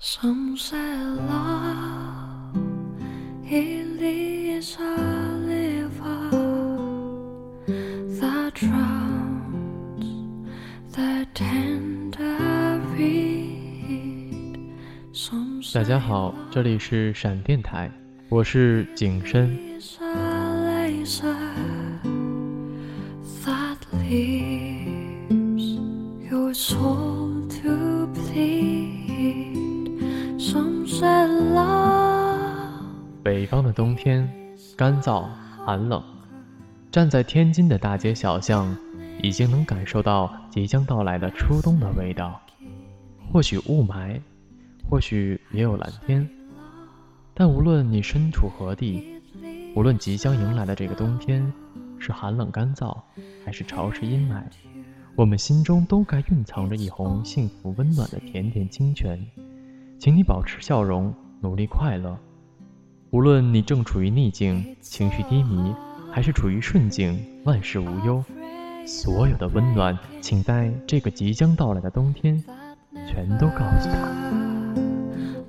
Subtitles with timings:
[0.00, 2.54] Some say love
[3.44, 4.94] it is a
[5.44, 6.30] river
[8.20, 10.06] that drowns
[10.92, 14.70] the tender reed.
[15.12, 17.90] Some 大家好，这里是闪电台，
[18.28, 19.58] 我是景深。
[19.80, 21.34] is a laser
[23.44, 25.76] that leaves
[26.30, 27.07] your soul
[33.28, 34.26] 北方的冬天，
[34.74, 35.26] 干燥
[35.62, 36.02] 寒冷。
[36.90, 38.74] 站在天津的大街小巷，
[39.22, 42.40] 已经能感受到即将到来的初冬的味道。
[43.30, 44.18] 或许雾霾，
[44.88, 46.26] 或许也有蓝天，
[47.34, 49.20] 但无论你身处何地，
[49.76, 51.52] 无论即将迎来的这个冬天
[51.98, 52.96] 是寒冷干燥，
[53.44, 54.42] 还是潮湿阴霾，
[55.16, 59.22] 我们心中都该蕴藏着一泓幸福温暖的甜甜清泉。
[59.98, 62.18] 请你保持笑容，努力快乐。
[63.10, 65.74] 无论你正处于逆境、情绪低迷，
[66.12, 68.22] 还是处于顺境、万事无忧，
[68.86, 72.36] 所有的温暖，请在这个即将到来的冬天，
[73.06, 74.08] 全都告诉他。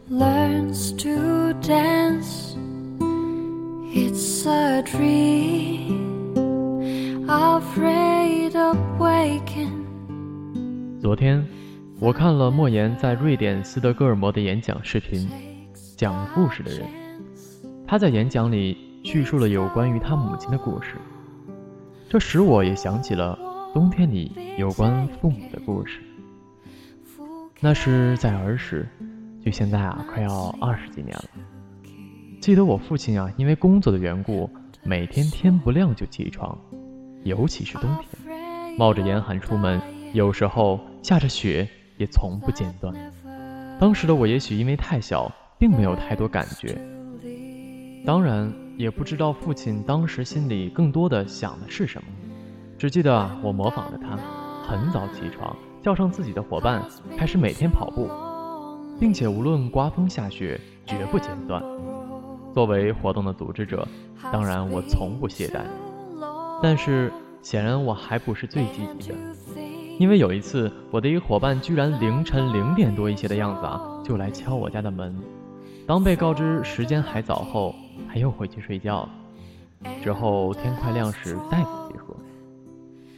[0.10, 2.56] learns to dance.
[3.94, 6.34] It's a dream,
[7.28, 9.84] afraid of waking.
[11.02, 11.46] 昨天，
[12.00, 15.30] 我看了莫言在瑞典斯德哥尔摩的演讲视频，
[15.98, 17.09] 讲故事的人。
[17.90, 20.94] 他在演讲里叙述了有关于他母亲的故事，
[22.08, 23.36] 这使我也想起了
[23.74, 26.00] 冬天里有关父母的故事。
[27.60, 28.88] 那是在儿时，
[29.44, 31.24] 距现在啊快要二十几年了。
[32.40, 34.48] 记得我父亲啊，因为工作的缘故，
[34.84, 36.56] 每天天不亮就起床，
[37.24, 39.82] 尤其是冬天，冒着严寒出门，
[40.14, 41.68] 有时候下着雪
[41.98, 42.94] 也从不间断。
[43.80, 46.80] 当时的我也许因为太小，并没有太多感觉，
[48.06, 52.08] 当然也不知道父亲当时心里更多的想的是什么，
[52.78, 54.18] 只记得我模仿着他，
[54.64, 56.84] 很早起床，叫上自己的伙伴，
[57.18, 58.10] 开始每天跑步，
[59.00, 61.62] 并且无论刮风下雪，绝不间断。
[62.54, 63.88] 作为活动的组织者，
[64.32, 65.60] 当然我从不懈怠，
[66.64, 69.16] 但是显然我还不是最积极的，
[70.00, 75.16] 因为有一次我的一个伙伴居然凌晨零点多一些的样子啊，就来敲我家的门。
[75.86, 77.76] 当被告知时间还早后，
[78.08, 79.10] 他又回去睡觉了。
[80.02, 82.16] 之后天快亮时再次集合。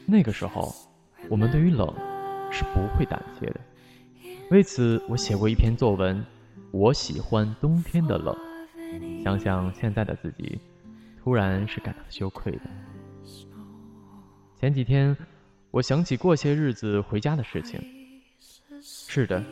[0.06, 0.74] 那个时候，
[1.30, 1.88] 我们对于冷
[2.52, 3.60] 是不会胆怯的。
[4.50, 6.24] 为此，我写过一篇作文，
[6.72, 8.36] 我喜欢冬天的冷。
[9.24, 10.60] 想想现在的自己，
[11.24, 12.62] 突然是感到羞愧的。
[14.60, 15.16] 前几天，
[15.72, 17.82] 我想起过些日子回家的事情。
[18.82, 19.44] 是的，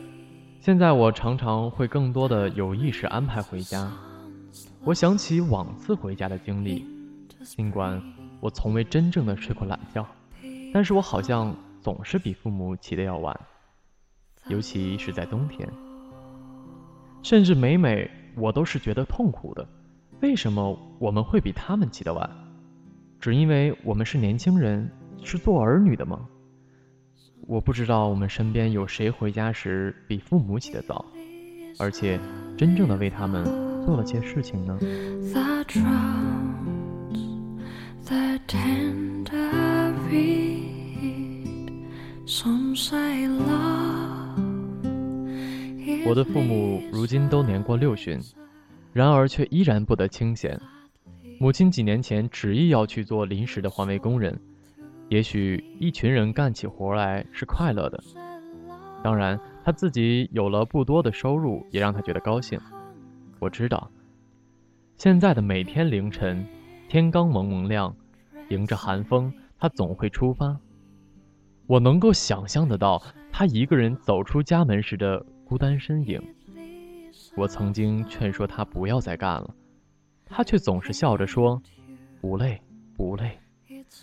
[0.60, 3.90] 现在我常常会更多的有意识安排回家。
[4.82, 6.86] 我想起往次回家的经历，
[7.44, 8.02] 尽管
[8.40, 10.06] 我从未真正的睡过懒觉，
[10.72, 13.38] 但是我好像总是比父母起得要晚，
[14.48, 15.68] 尤其是在冬天。
[17.22, 19.68] 甚至每每我都是觉得痛苦的，
[20.20, 22.28] 为什么我们会比他们起得晚？
[23.20, 24.90] 只因为我们是年轻人，
[25.22, 26.26] 是做儿女的吗？
[27.46, 31.04] 我不知道我们身边有谁回家时比父母起得早，
[31.78, 32.18] 而且
[32.56, 33.44] 真正的为他们
[33.84, 34.78] 做了些事情呢.
[46.06, 48.18] 我的父母如今都年过六旬，
[48.92, 50.58] 然而却依然不得清闲。
[51.38, 54.38] 母亲几年前执意要去做临时的环卫工人，
[55.08, 58.02] 也许一群人干起活来是快乐的。
[59.02, 62.58] 当然，她自己有了不多的收入，也让她觉得高兴。
[63.40, 63.90] 我知道，
[64.98, 66.46] 现在的每天凌晨，
[66.90, 67.96] 天刚蒙蒙亮，
[68.50, 70.60] 迎着寒风，他总会出发。
[71.66, 73.02] 我能够想象得到
[73.32, 76.22] 他一个人走出家门时的孤单身影。
[77.34, 79.54] 我曾经劝说他不要再干了，
[80.26, 81.62] 他却总是笑着说
[82.20, 82.60] ：“不累，
[82.94, 83.38] 不累。”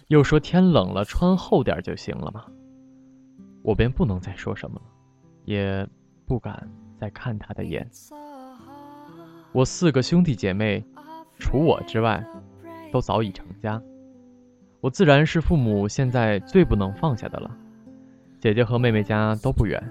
[0.10, 2.45] 又说天冷了，穿厚点就行了嘛。
[3.62, 4.86] 我便不能再说什么了，
[5.45, 5.88] 也
[6.25, 6.68] 不敢
[7.00, 7.88] 再看他的眼。
[9.53, 10.83] 我四个兄弟姐妹，
[11.39, 12.23] 除我之外，
[12.91, 13.81] 都早已成家。
[14.81, 17.57] 我自然是父母现在最不能放下的了。
[18.39, 19.81] 姐姐和妹妹家都不远，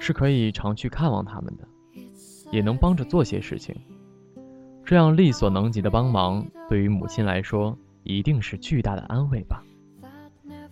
[0.00, 1.68] 是可以常去看望他们的，
[2.50, 3.76] 也能帮着做些事情。
[4.84, 9.62] 这样力所能及的帮忙，对于母亲来说，一定是巨大的安慰吧。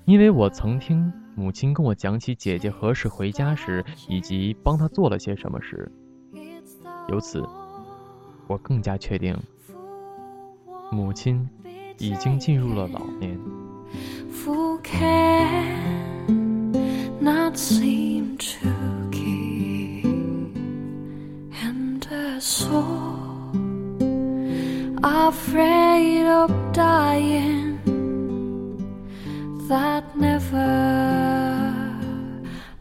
[0.04, 5.90] 因为我曾听母亲跟我讲起姐姐何时回家时，以及帮她做了些什么时，
[7.08, 7.46] 由此，
[8.46, 9.36] 我更加确定，
[10.90, 11.48] 母亲
[11.98, 13.38] 已经进入了老年。
[14.30, 15.16] 父 cannot
[17.56, 18.68] seem to
[19.10, 20.04] keep
[21.62, 23.52] and a soul
[25.02, 27.78] afraid of dying
[29.68, 31.74] that never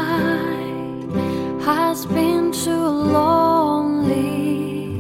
[1.60, 2.72] has been too
[3.12, 4.98] lonely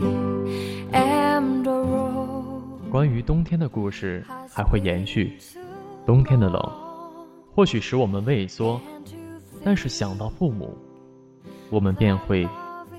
[0.91, 5.37] and the road 关于冬天的故事还会延续
[6.05, 6.61] 冬天的冷
[7.55, 8.81] 或许使我们畏缩，
[9.63, 10.77] 但是想到父母，
[11.69, 12.45] 我们便会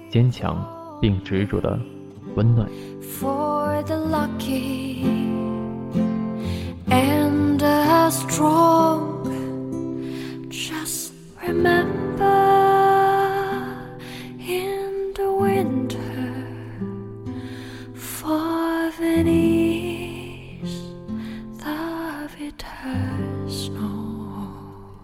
[0.08, 0.66] 坚强
[1.02, 1.78] 并执着的
[2.34, 2.66] 温暖。
[11.54, 12.34] remember
[14.40, 16.26] in the winter
[17.94, 20.78] for Venice
[21.62, 24.98] the bitter snow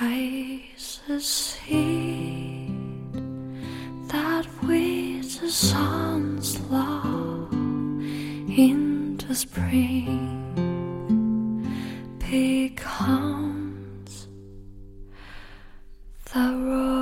[0.00, 2.72] lies a seed
[4.08, 7.52] that with the sun's love
[8.48, 10.24] into spring
[12.18, 13.47] become
[16.38, 16.97] are